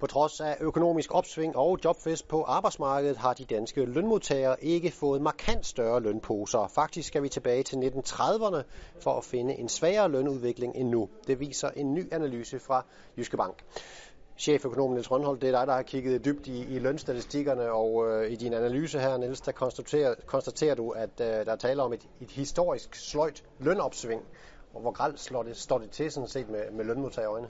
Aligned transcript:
På 0.00 0.06
trods 0.06 0.40
af 0.40 0.56
økonomisk 0.60 1.14
opsving 1.14 1.56
og 1.56 1.78
jobfest 1.84 2.28
på 2.28 2.42
arbejdsmarkedet 2.42 3.16
har 3.16 3.34
de 3.34 3.44
danske 3.44 3.84
lønmodtagere 3.84 4.64
ikke 4.64 4.90
fået 4.90 5.22
markant 5.22 5.66
større 5.66 6.00
lønposer. 6.00 6.68
Faktisk 6.74 7.08
skal 7.08 7.22
vi 7.22 7.28
tilbage 7.28 7.62
til 7.62 7.76
1930'erne 7.76 8.62
for 9.00 9.10
at 9.10 9.24
finde 9.24 9.54
en 9.54 9.68
svagere 9.68 10.08
lønudvikling 10.08 10.76
end 10.76 10.88
nu. 10.88 11.08
Det 11.26 11.40
viser 11.40 11.70
en 11.70 11.94
ny 11.94 12.12
analyse 12.12 12.58
fra 12.58 12.84
Jyske 13.18 13.36
Bank. 13.36 13.64
Cheføkonom 14.38 14.90
Niels 14.90 15.10
Rønhold, 15.10 15.40
det 15.40 15.48
er 15.48 15.58
dig, 15.58 15.66
der 15.66 15.74
har 15.74 15.82
kigget 15.82 16.24
dybt 16.24 16.46
i, 16.46 16.74
i 16.74 16.78
lønstatistikkerne, 16.78 17.72
og 17.72 18.06
øh, 18.08 18.30
i 18.30 18.36
din 18.36 18.54
analyse 18.54 18.98
her, 18.98 19.16
Niels, 19.16 19.40
der 19.40 19.52
konstaterer, 19.52 20.14
konstaterer 20.26 20.74
du, 20.74 20.90
at 20.90 21.20
øh, 21.20 21.26
der 21.26 21.52
er 21.52 21.56
tale 21.56 21.82
om 21.82 21.92
et, 21.92 22.08
et 22.20 22.30
historisk 22.30 22.94
sløjt 22.94 23.44
lønopsving. 23.58 24.22
Og 24.74 24.80
hvor 24.80 24.92
gralt 24.92 25.20
slår 25.20 25.42
det, 25.42 25.56
står 25.56 25.78
det 25.78 25.90
til 25.90 26.10
sådan 26.10 26.28
set 26.28 26.48
med, 26.48 26.70
med 26.72 26.84
lønmodtagerøjne? 26.84 27.48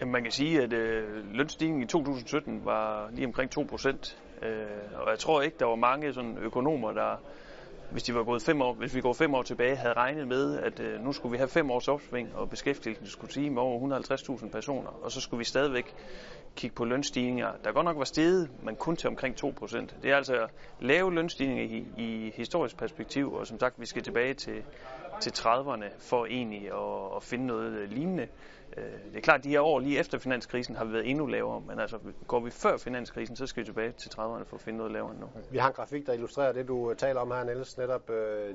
Jamen, 0.00 0.12
man 0.12 0.22
kan 0.22 0.32
sige, 0.32 0.62
at 0.62 0.72
øh, 0.72 1.34
lønstigningen 1.34 1.82
i 1.82 1.86
2017 1.86 2.64
var 2.64 3.10
lige 3.12 3.26
omkring 3.26 3.50
2 3.50 3.62
procent. 3.62 4.18
Øh, 4.42 4.50
og 4.94 5.10
jeg 5.10 5.18
tror 5.18 5.42
ikke, 5.42 5.56
der 5.58 5.64
var 5.64 5.74
mange 5.74 6.14
sådan, 6.14 6.38
økonomer, 6.38 6.92
der, 6.92 7.16
hvis, 7.90 8.02
de 8.02 8.14
var 8.14 8.24
gået 8.24 8.42
fem 8.42 8.62
år, 8.62 8.72
hvis 8.72 8.94
vi 8.94 9.00
går 9.00 9.12
fem 9.12 9.34
år 9.34 9.42
tilbage, 9.42 9.76
havde 9.76 9.94
regnet 9.94 10.28
med, 10.28 10.58
at 10.58 10.80
øh, 10.80 11.04
nu 11.04 11.12
skulle 11.12 11.32
vi 11.32 11.36
have 11.36 11.48
fem 11.48 11.70
års 11.70 11.88
opsving, 11.88 12.28
og 12.34 12.50
beskæftigelsen 12.50 13.06
skulle 13.06 13.30
stige 13.30 13.50
med 13.50 13.62
over 13.62 14.00
150.000 14.00 14.48
personer, 14.48 14.90
og 15.02 15.12
så 15.12 15.20
skulle 15.20 15.38
vi 15.38 15.44
stadigvæk 15.44 15.94
kigge 16.60 16.76
på 16.76 16.84
lønstigninger, 16.84 17.52
der 17.64 17.72
godt 17.72 17.84
nok 17.84 17.98
var 17.98 18.04
steget, 18.04 18.50
men 18.62 18.76
kun 18.76 18.96
til 18.96 19.08
omkring 19.08 19.44
2%. 19.44 19.76
Det 20.02 20.10
er 20.10 20.16
altså 20.16 20.46
lave 20.80 21.14
lønstigninger 21.14 21.64
i, 21.64 21.86
i 21.96 22.32
historisk 22.36 22.76
perspektiv, 22.76 23.32
og 23.32 23.46
som 23.46 23.60
sagt, 23.60 23.80
vi 23.80 23.86
skal 23.86 24.02
tilbage 24.02 24.34
til, 24.34 24.62
til 25.20 25.30
30'erne 25.30 25.84
for 25.98 26.26
egentlig 26.26 26.66
at, 26.66 27.16
at 27.16 27.22
finde 27.22 27.46
noget 27.46 27.88
lignende. 27.88 28.28
Øh, 28.76 28.84
det 28.84 29.16
er 29.16 29.20
klart, 29.20 29.38
at 29.38 29.44
de 29.44 29.48
her 29.48 29.60
år 29.60 29.78
lige 29.78 29.98
efter 29.98 30.18
finanskrisen 30.18 30.76
har 30.76 30.84
vi 30.84 30.92
været 30.92 31.10
endnu 31.10 31.26
lavere, 31.26 31.60
men 31.60 31.78
altså 31.78 31.98
går 32.26 32.40
vi 32.40 32.50
før 32.50 32.76
finanskrisen, 32.76 33.36
så 33.36 33.46
skal 33.46 33.60
vi 33.60 33.66
tilbage 33.66 33.92
til 33.92 34.08
30'erne 34.08 34.44
for 34.44 34.54
at 34.54 34.60
finde 34.60 34.76
noget 34.76 34.92
lavere 34.92 35.10
end 35.10 35.20
nu. 35.20 35.26
Vi 35.50 35.58
har 35.58 35.68
en 35.68 35.74
grafik, 35.74 36.06
der 36.06 36.12
illustrerer 36.12 36.52
det, 36.52 36.68
du 36.68 36.94
taler 36.98 37.20
om 37.20 37.30
her, 37.30 37.44
Niels, 37.44 37.78
netop 37.78 38.10
øh, 38.10 38.54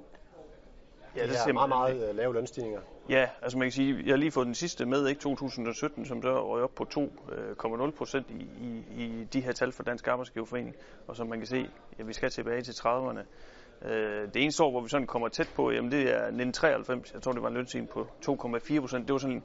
Ja, 1.15 1.27
det 1.27 1.35
er 1.47 1.53
meget, 1.53 1.69
meget 1.69 2.09
øh, 2.09 2.15
lave 2.15 2.33
lønstigninger. 2.33 2.79
Ja, 3.09 3.29
altså 3.41 3.57
man 3.57 3.65
kan 3.65 3.71
sige, 3.71 4.03
jeg 4.05 4.11
har 4.11 4.17
lige 4.17 4.31
fået 4.31 4.45
den 4.45 4.55
sidste 4.55 4.85
med, 4.85 5.07
ikke 5.07 5.21
2017, 5.21 6.05
som 6.05 6.21
så 6.21 6.53
røg 6.53 6.63
op 6.63 6.75
på 6.75 6.85
2,0 7.85 7.91
procent 7.91 8.27
i, 8.29 8.47
i, 8.61 8.83
i 9.03 9.23
de 9.33 9.41
her 9.41 9.51
tal 9.51 9.71
for 9.71 9.83
Dansk 9.83 10.07
Arbejdsgiverforening. 10.07 10.75
Og 11.07 11.15
som 11.15 11.27
man 11.27 11.39
kan 11.39 11.47
se, 11.47 11.69
ja, 11.99 12.03
vi 12.03 12.13
skal 12.13 12.29
tilbage 12.29 12.61
til 12.61 12.71
30'erne. 12.71 13.19
Øh, 13.87 14.33
det 14.33 14.43
eneste 14.43 14.63
år, 14.63 14.71
hvor 14.71 14.81
vi 14.81 14.89
sådan 14.89 15.07
kommer 15.07 15.27
tæt 15.27 15.49
på, 15.55 15.71
jamen 15.71 15.91
det 15.91 16.01
er 16.01 16.15
1993. 16.15 17.13
Jeg 17.13 17.21
tror, 17.21 17.31
det 17.31 17.41
var 17.41 17.47
en 17.47 17.53
lønstigning 17.53 17.89
på 17.89 18.07
2,4 18.25 18.79
procent. 18.79 19.07
Det 19.07 19.13
var 19.13 19.19
sådan 19.19 19.43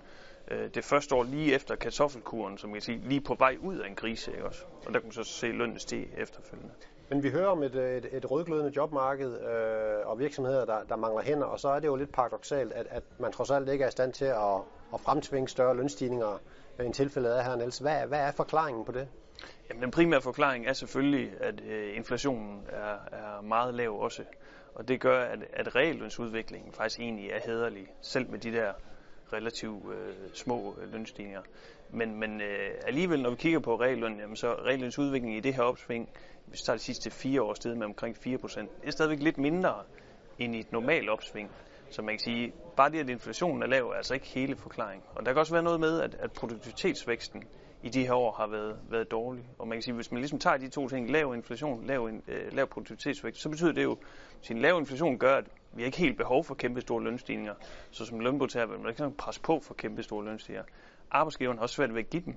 øh, 0.50 0.70
det 0.74 0.84
første 0.84 1.14
år 1.14 1.24
lige 1.24 1.54
efter 1.54 1.76
kartoffelkuren, 1.76 2.58
som 2.58 2.70
man 2.70 2.74
kan 2.74 2.82
sige, 2.82 3.00
lige 3.04 3.20
på 3.20 3.34
vej 3.34 3.56
ud 3.60 3.76
af 3.76 3.88
en 3.88 3.94
krise. 3.94 4.30
Ikke 4.32 4.44
også? 4.44 4.64
Og 4.86 4.94
der 4.94 5.00
kunne 5.00 5.08
man 5.08 5.12
så 5.12 5.24
se 5.24 5.46
lønnen 5.46 5.78
stige 5.78 6.08
efterfølgende. 6.18 6.72
Men 7.10 7.22
vi 7.22 7.30
hører 7.30 7.46
om 7.46 7.62
et, 7.62 7.74
øh, 7.74 7.96
et, 7.96 8.08
et 8.12 8.30
rødglødende 8.30 8.72
jobmarked 8.76 9.40
øh, 9.40 10.08
og 10.08 10.18
virksomheder, 10.18 10.64
der, 10.64 10.82
der 10.88 10.96
mangler 10.96 11.22
hænder, 11.22 11.46
og 11.46 11.60
så 11.60 11.68
er 11.68 11.80
det 11.80 11.86
jo 11.86 11.96
lidt 11.96 12.12
paradoxalt, 12.12 12.72
at, 12.72 12.86
at 12.90 13.02
man 13.18 13.32
trods 13.32 13.50
alt 13.50 13.68
ikke 13.68 13.84
er 13.84 13.88
i 13.88 13.90
stand 13.90 14.12
til 14.12 14.24
at, 14.24 14.56
at 14.94 15.00
fremtvinge 15.00 15.48
større 15.48 15.76
lønstigninger, 15.76 16.40
end 16.80 16.94
tilfældet 16.94 17.38
er 17.38 17.42
her, 17.42 17.56
Niels. 17.56 17.78
Hvad, 17.78 18.06
hvad 18.06 18.18
er 18.18 18.32
forklaringen 18.32 18.84
på 18.84 18.92
det? 18.92 19.08
Jamen, 19.68 19.82
den 19.82 19.90
primære 19.90 20.20
forklaring 20.20 20.66
er 20.66 20.72
selvfølgelig, 20.72 21.32
at 21.40 21.60
øh, 21.60 21.96
inflationen 21.96 22.66
er, 22.68 22.96
er 23.12 23.40
meget 23.42 23.74
lav 23.74 24.00
også. 24.00 24.24
Og 24.74 24.88
det 24.88 25.00
gør, 25.00 25.20
at, 25.20 25.38
at 25.52 25.76
reallønsudviklingen 25.76 26.72
faktisk 26.72 27.00
egentlig 27.00 27.30
er 27.30 27.40
hederlig, 27.44 27.86
selv 28.00 28.30
med 28.30 28.38
de 28.38 28.52
der 28.52 28.72
relativt 29.32 29.92
øh, 29.92 30.14
små 30.34 30.76
øh, 30.82 30.92
lønstigninger. 30.92 31.42
Men, 31.92 32.20
men 32.20 32.40
øh, 32.40 32.70
alligevel, 32.86 33.22
når 33.22 33.30
vi 33.30 33.36
kigger 33.36 33.58
på 33.58 33.76
reglen, 33.76 34.20
jamen, 34.20 34.36
så 34.36 34.52
reallønsudviklingen 34.52 35.38
i 35.38 35.40
det 35.40 35.54
her 35.54 35.62
opsving, 35.62 36.08
hvis 36.46 36.60
vi 36.60 36.64
tager 36.66 36.76
de 36.76 36.82
sidste 36.82 37.10
fire 37.10 37.42
år 37.42 37.54
sted 37.54 37.74
med 37.74 37.86
omkring 37.86 38.16
4%, 38.16 38.60
det 38.60 38.68
er 38.86 38.90
stadigvæk 38.90 39.22
lidt 39.22 39.38
mindre 39.38 39.74
end 40.38 40.54
i 40.54 40.60
et 40.60 40.72
normalt 40.72 41.10
opsving. 41.10 41.50
Så 41.90 42.02
man 42.02 42.14
kan 42.14 42.18
sige, 42.18 42.52
bare 42.76 42.90
det, 42.90 42.98
at 42.98 43.08
inflationen 43.08 43.62
er 43.62 43.66
lav, 43.66 43.88
er 43.88 43.94
altså 43.94 44.14
ikke 44.14 44.26
hele 44.26 44.56
forklaringen. 44.56 45.06
Og 45.14 45.26
der 45.26 45.32
kan 45.32 45.40
også 45.40 45.54
være 45.54 45.62
noget 45.62 45.80
med, 45.80 46.00
at, 46.00 46.14
at 46.14 46.32
produktivitetsvæksten 46.32 47.44
i 47.82 47.88
de 47.88 48.06
her 48.06 48.14
år 48.14 48.32
har 48.32 48.46
været, 48.46 48.76
været 48.90 49.10
dårlig. 49.10 49.44
Og 49.58 49.68
man 49.68 49.76
kan 49.76 49.82
sige, 49.82 49.94
hvis 49.94 50.12
man 50.12 50.20
ligesom 50.20 50.38
tager 50.38 50.56
de 50.56 50.68
to 50.68 50.88
ting, 50.88 51.10
lav 51.10 51.34
inflation, 51.34 51.86
lav, 51.86 52.10
øh, 52.28 52.52
lav 52.52 52.66
produktivitetsvækst, 52.66 53.42
så 53.42 53.48
betyder 53.48 53.72
det 53.72 53.82
jo, 53.82 53.96
at 54.42 54.50
en 54.50 54.58
lav 54.58 54.78
inflation 54.78 55.18
gør, 55.18 55.36
at 55.36 55.44
vi 55.72 55.82
har 55.82 55.86
ikke 55.86 55.98
helt 55.98 56.16
behov 56.16 56.44
for 56.44 56.54
kæmpe 56.54 56.80
store 56.80 57.04
lønstigninger. 57.04 57.54
Så 57.90 58.04
som 58.04 58.20
lønmodtager 58.20 58.66
vil 58.66 58.78
man 58.80 58.88
ikke 58.88 59.10
presse 59.18 59.40
på 59.40 59.60
for 59.62 59.74
kæmpe 59.74 60.02
store 60.02 60.24
lønstigninger. 60.24 60.64
Arbejdsgiveren 61.10 61.58
har 61.58 61.62
også 61.62 61.74
svært 61.74 61.94
ved 61.94 62.00
at 62.00 62.10
give 62.10 62.22
dem, 62.24 62.36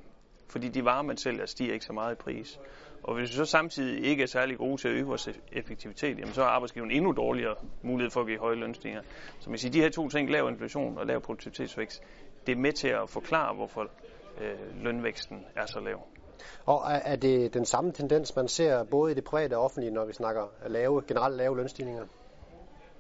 fordi 0.50 0.70
de 0.70 0.86
varer, 0.86 1.04
man 1.04 1.18
sælger, 1.18 1.46
stiger 1.46 1.74
ikke 1.74 1.86
så 1.86 1.94
meget 1.94 2.12
i 2.12 2.16
pris. 2.16 2.60
Og 3.04 3.16
hvis 3.16 3.30
vi 3.30 3.36
så 3.36 3.46
samtidig 3.46 4.06
ikke 4.06 4.24
er 4.24 4.28
særlig 4.28 4.58
gode 4.58 4.78
til 4.78 4.88
at 4.88 4.94
øge 4.94 5.06
vores 5.06 5.30
effektivitet, 5.52 6.20
jamen 6.20 6.34
så 6.34 6.42
har 6.42 6.50
arbejdsgiveren 6.50 6.92
endnu 6.92 7.12
dårligere 7.12 7.56
mulighed 7.82 8.12
for 8.12 8.22
at 8.22 8.28
give 8.28 8.40
høje 8.40 8.56
lønstigninger. 8.56 9.04
Så 9.40 9.50
man 9.50 9.60
siger, 9.60 9.72
de 9.72 9.82
her 9.82 9.90
to 9.90 10.10
ting, 10.10 10.30
lav 10.30 10.50
inflation 10.50 10.98
og 10.98 11.06
lav 11.06 11.22
produktivitetsvækst, 11.22 12.04
det 12.48 12.52
er 12.52 12.60
med 12.60 12.72
til 12.72 12.88
at 12.88 13.10
forklare, 13.10 13.56
hvorfor 13.56 13.82
øh, 14.42 14.84
lønvæksten 14.84 15.46
er 15.56 15.66
så 15.66 15.80
lav. 15.80 16.08
Og 16.66 16.82
er 17.06 17.16
det 17.16 17.54
den 17.54 17.66
samme 17.66 17.92
tendens, 17.92 18.36
man 18.36 18.48
ser 18.48 18.84
både 18.84 19.12
i 19.12 19.16
det 19.16 19.24
private 19.24 19.58
og 19.58 19.64
offentlige, 19.64 19.94
når 19.94 20.06
vi 20.06 20.14
snakker 20.14 20.44
lave, 20.68 21.02
generelt 21.08 21.38
lave 21.38 21.58
lønstigninger? 21.58 22.06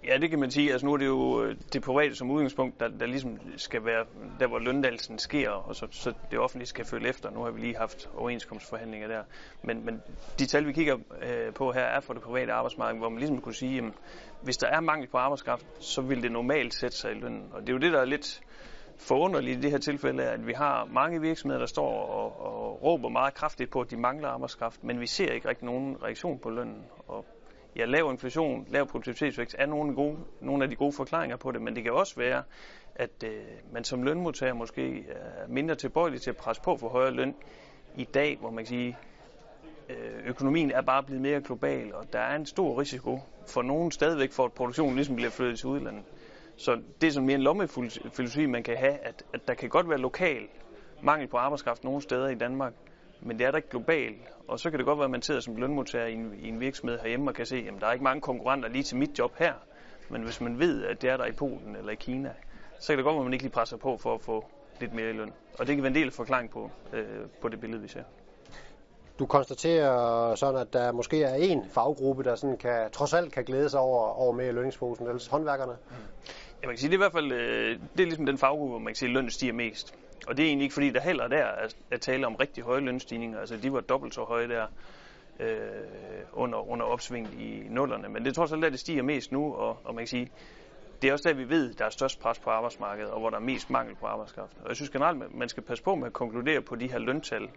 Ja, 0.07 0.17
det 0.17 0.29
kan 0.29 0.39
man 0.39 0.51
sige. 0.51 0.71
Altså 0.71 0.85
nu 0.85 0.93
er 0.93 0.97
det 0.97 1.05
jo 1.05 1.43
øh, 1.43 1.55
det 1.73 1.81
private 1.81 2.15
som 2.15 2.31
udgangspunkt, 2.31 2.79
der, 2.79 2.87
der 2.87 3.05
ligesom 3.05 3.39
skal 3.57 3.85
være 3.85 4.05
der, 4.39 4.47
hvor 4.47 4.59
løndalsen 4.59 5.19
sker, 5.19 5.49
og 5.49 5.75
så, 5.75 5.87
så 5.91 6.13
det 6.31 6.39
offentlige 6.39 6.67
skal 6.67 6.85
følge 6.85 7.09
efter. 7.09 7.29
Nu 7.29 7.43
har 7.43 7.51
vi 7.51 7.59
lige 7.59 7.77
haft 7.77 8.09
overenskomstforhandlinger 8.15 9.07
der. 9.07 9.23
Men, 9.61 9.85
men 9.85 10.01
de 10.39 10.45
tal, 10.45 10.67
vi 10.67 10.73
kigger 10.73 10.97
øh, 11.21 11.53
på 11.53 11.71
her, 11.71 11.81
er 11.81 11.99
for 11.99 12.13
det 12.13 12.23
private 12.23 12.53
arbejdsmarked, 12.53 12.99
hvor 12.99 13.09
man 13.09 13.19
ligesom 13.19 13.41
kunne 13.41 13.55
sige, 13.55 13.77
at 13.77 13.83
hvis 14.41 14.57
der 14.57 14.67
er 14.67 14.79
mangel 14.79 15.07
på 15.07 15.17
arbejdskraft, 15.17 15.65
så 15.79 16.01
vil 16.01 16.23
det 16.23 16.31
normalt 16.31 16.73
sætte 16.73 16.97
sig 16.97 17.11
i 17.11 17.19
lønnen. 17.19 17.49
Og 17.53 17.61
det 17.61 17.69
er 17.69 17.73
jo 17.73 17.79
det, 17.79 17.93
der 17.93 17.99
er 18.01 18.05
lidt 18.05 18.41
forunderligt 18.97 19.57
i 19.57 19.61
det 19.61 19.71
her 19.71 19.77
tilfælde, 19.77 20.23
at 20.23 20.47
vi 20.47 20.53
har 20.53 20.85
mange 20.85 21.21
virksomheder, 21.21 21.59
der 21.59 21.67
står 21.67 22.05
og, 22.05 22.41
og 22.41 22.83
råber 22.83 23.09
meget 23.09 23.33
kraftigt 23.33 23.71
på, 23.71 23.81
at 23.81 23.91
de 23.91 23.97
mangler 23.97 24.27
arbejdskraft, 24.27 24.83
men 24.83 24.99
vi 24.99 25.07
ser 25.07 25.31
ikke 25.31 25.49
rigtig 25.49 25.65
nogen 25.65 26.03
reaktion 26.03 26.39
på 26.39 26.49
lønnen. 26.49 26.85
Og 27.07 27.25
ja, 27.75 27.85
lav 27.85 28.11
inflation, 28.11 28.67
lav 28.69 28.87
produktivitetsvækst 28.87 29.55
er 29.59 29.65
nogle, 29.65 29.95
gode, 29.95 30.17
nogle 30.41 30.63
af 30.63 30.69
de 30.69 30.75
gode 30.75 30.93
forklaringer 30.93 31.37
på 31.37 31.51
det, 31.51 31.61
men 31.61 31.75
det 31.75 31.83
kan 31.83 31.93
også 31.93 32.15
være, 32.15 32.43
at 32.95 33.23
øh, 33.25 33.41
man 33.71 33.83
som 33.83 34.03
lønmodtager 34.03 34.53
måske 34.53 35.05
er 35.09 35.47
mindre 35.47 35.75
tilbøjelig 35.75 36.21
til 36.21 36.29
at 36.29 36.37
presse 36.37 36.61
på 36.61 36.77
for 36.77 36.89
højere 36.89 37.11
løn 37.11 37.35
i 37.95 38.03
dag, 38.03 38.37
hvor 38.39 38.49
man 38.49 38.63
kan 38.63 38.67
sige, 38.69 38.97
øh, 39.89 40.25
økonomien 40.25 40.71
er 40.71 40.81
bare 40.81 41.03
blevet 41.03 41.21
mere 41.21 41.41
global, 41.41 41.93
og 41.93 42.13
der 42.13 42.19
er 42.19 42.35
en 42.35 42.45
stor 42.45 42.79
risiko 42.79 43.19
for 43.47 43.61
nogen 43.61 43.91
stadigvæk 43.91 44.31
for, 44.31 44.45
at 44.45 44.53
produktionen 44.53 44.95
ligesom 44.95 45.15
bliver 45.15 45.31
flyttet 45.31 45.59
til 45.59 45.69
udlandet. 45.69 46.03
Så 46.57 46.81
det 47.01 47.07
er 47.07 47.11
sådan 47.11 47.27
mere 47.27 47.35
en 47.35 47.41
lommefilosofi, 47.41 48.45
man 48.45 48.63
kan 48.63 48.77
have, 48.77 48.93
at, 48.93 49.23
at 49.33 49.47
der 49.47 49.53
kan 49.53 49.69
godt 49.69 49.89
være 49.89 49.97
lokal 49.97 50.47
mangel 51.01 51.27
på 51.27 51.37
arbejdskraft 51.37 51.83
nogle 51.83 52.01
steder 52.01 52.29
i 52.29 52.35
Danmark, 52.35 52.73
men 53.25 53.39
det 53.39 53.47
er 53.47 53.51
der 53.51 53.57
ikke 53.57 53.69
globalt. 53.69 54.21
Og 54.47 54.59
så 54.59 54.69
kan 54.69 54.79
det 54.79 54.85
godt 54.85 54.97
være, 54.97 55.05
at 55.05 55.11
man 55.11 55.21
sidder 55.21 55.39
som 55.41 55.55
lønmodtager 55.55 56.05
i 56.05 56.13
en, 56.13 56.33
i 56.41 56.49
en 56.49 56.59
virksomhed 56.59 56.99
herhjemme 56.99 57.29
og 57.31 57.35
kan 57.35 57.45
se, 57.45 57.55
at 57.67 57.81
der 57.81 57.87
er 57.87 57.91
ikke 57.91 58.03
mange 58.03 58.21
konkurrenter 58.21 58.69
lige 58.69 58.83
til 58.83 58.97
mit 58.97 59.19
job 59.19 59.35
her. 59.37 59.53
Men 60.09 60.23
hvis 60.23 60.41
man 60.41 60.59
ved, 60.59 60.85
at 60.85 61.01
det 61.01 61.09
er 61.09 61.17
der 61.17 61.25
i 61.25 61.31
Polen 61.31 61.75
eller 61.75 61.91
i 61.91 61.95
Kina, 61.95 62.33
så 62.79 62.87
kan 62.87 62.97
det 62.97 63.03
godt 63.03 63.13
være, 63.13 63.21
at 63.21 63.25
man 63.25 63.33
ikke 63.33 63.43
lige 63.43 63.51
presser 63.51 63.77
på 63.77 63.97
for 63.97 64.13
at 64.13 64.21
få 64.21 64.45
lidt 64.79 64.93
mere 64.93 65.09
i 65.09 65.13
løn. 65.13 65.33
Og 65.59 65.67
det 65.67 65.75
kan 65.75 65.83
være 65.83 65.89
en 65.89 65.95
del 65.95 66.11
forklaring 66.11 66.49
på, 66.49 66.71
øh, 66.93 67.05
på 67.41 67.49
det 67.49 67.59
billede, 67.59 67.81
vi 67.81 67.87
ser. 67.87 68.03
Du 69.19 69.25
konstaterer 69.25 70.35
sådan, 70.35 70.61
at 70.61 70.73
der 70.73 70.91
måske 70.91 71.23
er 71.23 71.35
en 71.35 71.63
faggruppe, 71.69 72.23
der 72.23 72.35
sådan 72.35 72.57
kan, 72.57 72.91
trods 72.91 73.13
alt 73.13 73.31
kan 73.31 73.43
glæde 73.43 73.69
sig 73.69 73.79
over, 73.79 74.07
over 74.07 74.31
mere 74.31 74.47
i 74.47 74.51
lønningsposen, 74.51 75.07
ellers 75.07 75.27
håndværkerne. 75.27 75.73
Ja, 76.61 76.67
man 76.67 76.75
kan 76.75 76.77
sige, 76.77 76.89
det 76.89 76.95
er 76.95 76.97
i 76.97 77.03
hvert 77.03 77.11
fald 77.11 77.31
øh, 77.31 77.79
det 77.93 78.01
er 78.01 78.05
ligesom 78.05 78.25
den 78.25 78.37
faggruppe, 78.37 78.69
hvor 78.69 78.79
man 78.79 78.87
kan 78.87 78.95
sige, 78.95 79.09
at 79.09 79.13
lønnen 79.13 79.31
stiger 79.31 79.53
mest. 79.53 79.95
Og 80.27 80.37
det 80.37 80.43
er 80.43 80.47
egentlig 80.47 80.63
ikke, 80.63 80.73
fordi 80.73 80.89
der 80.89 81.01
heller 81.01 81.27
der 81.27 81.37
er 81.37 81.67
at 81.91 82.01
tale 82.01 82.27
om 82.27 82.35
rigtig 82.35 82.63
høje 82.63 82.81
lønstigninger. 82.81 83.39
Altså, 83.39 83.57
de 83.57 83.73
var 83.73 83.81
dobbelt 83.81 84.13
så 84.13 84.23
høje 84.23 84.47
der 84.47 84.67
øh, 85.39 85.57
under, 86.33 86.69
under 86.69 86.85
opsvinget 86.85 87.33
i 87.33 87.63
nullerne. 87.69 88.09
Men 88.09 88.23
det 88.23 88.29
er 88.29 88.33
trods 88.33 88.51
alt, 88.51 88.65
at 88.65 88.71
det 88.71 88.79
stiger 88.79 89.03
mest 89.03 89.31
nu, 89.31 89.53
og, 89.53 89.77
og 89.83 89.95
man 89.95 90.01
kan 90.01 90.07
sige, 90.07 90.31
det 91.01 91.09
er 91.09 91.13
også 91.13 91.29
der, 91.29 91.35
vi 91.35 91.49
ved, 91.49 91.73
der 91.73 91.85
er 91.85 91.89
størst 91.89 92.19
pres 92.19 92.39
på 92.39 92.49
arbejdsmarkedet, 92.49 93.11
og 93.11 93.19
hvor 93.19 93.29
der 93.29 93.37
er 93.37 93.41
mest 93.41 93.69
mangel 93.69 93.95
på 93.95 94.05
arbejdskraft. 94.05 94.57
Og 94.61 94.67
jeg 94.67 94.75
synes 94.75 94.89
generelt, 94.89 95.35
man 95.35 95.49
skal 95.49 95.63
passe 95.63 95.83
på 95.83 95.95
med 95.95 96.07
at 96.07 96.13
konkludere 96.13 96.61
på 96.61 96.75
de 96.75 96.87
her 96.87 96.99
løntal, 96.99 97.49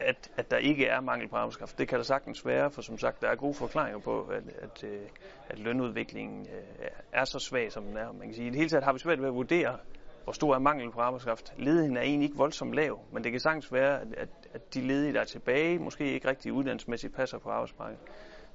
at, 0.00 0.30
at 0.36 0.50
der 0.50 0.56
ikke 0.56 0.86
er 0.86 1.00
mangel 1.00 1.28
på 1.28 1.36
arbejdskraft. 1.36 1.78
Det 1.78 1.88
kan 1.88 1.98
der 1.98 2.04
sagtens 2.04 2.46
være, 2.46 2.70
for 2.70 2.82
som 2.82 2.98
sagt, 2.98 3.22
der 3.22 3.28
er 3.28 3.34
gode 3.34 3.54
forklaringer 3.54 4.00
på, 4.00 4.22
at, 4.22 4.42
at, 4.62 4.84
øh, 4.84 5.00
at 5.48 5.58
lønudviklingen 5.58 6.46
øh, 6.46 6.88
er 7.12 7.24
så 7.24 7.38
svag, 7.38 7.72
som 7.72 7.84
den 7.84 7.96
er. 7.96 8.12
Man 8.12 8.26
kan 8.26 8.34
sige, 8.34 8.46
I 8.46 8.50
det 8.50 8.56
hele 8.56 8.68
taget 8.68 8.84
har 8.84 8.92
vi 8.92 8.98
svært 8.98 9.20
ved 9.20 9.28
at 9.28 9.34
vurdere, 9.34 9.78
hvor 10.26 10.32
stor 10.32 10.54
er 10.54 10.58
manglen 10.58 10.92
på 10.92 11.00
arbejdskraft. 11.00 11.54
Ledigheden 11.58 11.96
er 11.96 12.00
egentlig 12.00 12.26
ikke 12.26 12.36
voldsomt 12.36 12.74
lav, 12.74 13.00
men 13.12 13.24
det 13.24 13.32
kan 13.32 13.40
sagtens 13.40 13.72
være, 13.72 14.00
at, 14.00 14.28
at 14.52 14.74
de 14.74 14.80
ledige, 14.80 15.12
der 15.12 15.20
er 15.20 15.24
tilbage, 15.24 15.78
måske 15.78 16.12
ikke 16.12 16.28
rigtig 16.28 16.52
uddannelsesmæssigt 16.52 17.14
passer 17.14 17.38
på 17.38 17.50
arbejdsmarkedet. 17.50 18.00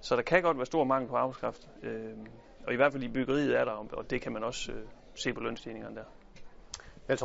Så 0.01 0.15
der 0.15 0.21
kan 0.21 0.41
godt 0.41 0.57
være 0.57 0.65
stor 0.65 0.83
mangel 0.83 1.09
på 1.09 1.15
arbejdskraft, 1.15 1.69
øh, 1.83 2.17
og 2.67 2.73
i 2.73 2.75
hvert 2.75 2.91
fald 2.91 3.03
i 3.03 3.07
byggeriet 3.07 3.59
er 3.59 3.65
der, 3.65 3.71
og 3.71 4.09
det 4.09 4.21
kan 4.21 4.33
man 4.33 4.43
også 4.43 4.71
øh, 4.71 4.83
se 5.15 5.33
på 5.33 5.39
lønstigningerne 5.39 5.95
der. 5.95 6.03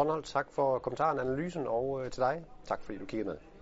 Niels 0.05 0.33
tak 0.33 0.47
for 0.53 0.79
kommentaren, 0.79 1.19
analysen, 1.19 1.67
og 1.67 2.05
øh, 2.05 2.11
til 2.11 2.23
dig, 2.23 2.45
tak 2.65 2.83
fordi 2.83 2.99
du 2.99 3.05
kiggede 3.05 3.29
med. 3.29 3.56